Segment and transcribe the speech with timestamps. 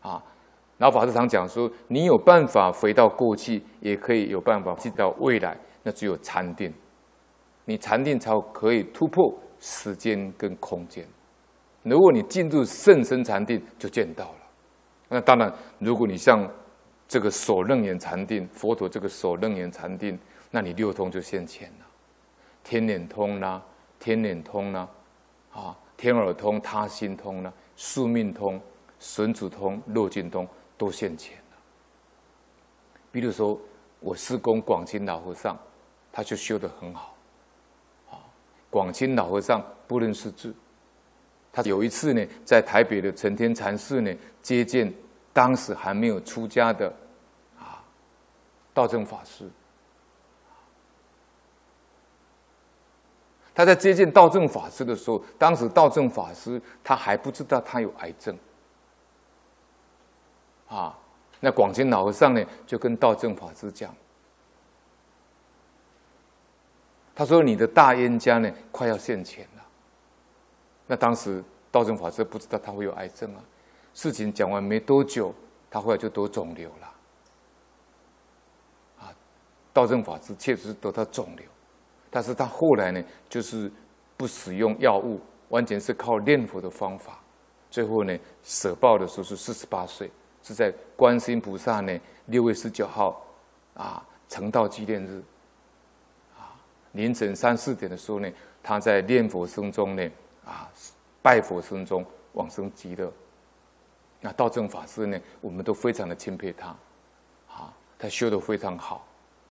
[0.00, 0.22] 啊。
[0.78, 6.72] 老法师常讲说，你有办法回到过去，也可以有办法进到未来，那只有禅定。
[7.66, 11.06] 你禅定才可以突破时间跟空间。
[11.82, 14.36] 如果你进入甚深禅定，就见到了。
[15.08, 16.48] 那当然，如果你像
[17.06, 20.18] 这个所楞严禅定，佛陀这个所楞严禅定，
[20.50, 21.86] 那你六通就现前了，
[22.64, 23.62] 天眼通啦、
[23.98, 24.88] 天眼通啦、
[25.52, 28.60] 啊，天耳通、他心通啦、宿命通、
[29.00, 30.46] 神足通、漏尽通
[30.78, 31.56] 都现前了。
[33.10, 33.58] 比如说，
[33.98, 35.58] 我师公广钦老和尚，
[36.12, 37.16] 他就修得很好。
[38.10, 38.20] 啊，
[38.70, 40.54] 广钦老和尚不认识字。
[41.52, 44.92] 他有一次呢，在台北的承天禅寺呢，接见
[45.32, 46.86] 当时还没有出家的
[47.58, 47.82] 啊
[48.72, 49.50] 道正法师。
[53.52, 58.38] 他在接见道正法师的时候，当时道正法师他还不知道他有癌症
[60.70, 60.98] 啊。
[61.40, 63.94] 那广钦老和尚呢，就跟道正法师讲，
[67.14, 69.64] 他说：“你的大冤家呢，快要现前了。”
[70.86, 73.40] 那当时道正法师不知道他会有癌症啊，
[73.94, 75.34] 事情讲完没多久，
[75.70, 76.94] 他后来就得肿瘤了。
[79.00, 79.14] 啊，
[79.72, 81.46] 道正法师确实是得到肿瘤，
[82.10, 83.72] 但是他后来呢，就是
[84.16, 87.18] 不使用药物，完全是靠念佛的方法，
[87.70, 90.10] 最后呢，舍报的时候是四十八岁，
[90.42, 93.24] 是在观世音菩萨呢六月十九号
[93.74, 95.22] 啊成道纪念日，
[96.36, 96.54] 啊
[96.92, 98.30] 凌晨三四点的时候呢，
[98.62, 100.10] 他在念佛声中呢。
[100.42, 100.68] 啊，
[101.22, 103.12] 拜佛声中往生极乐。
[104.20, 106.68] 那道正法师呢，我们都非常的钦佩他，
[107.46, 109.06] 啊，他修的非常好。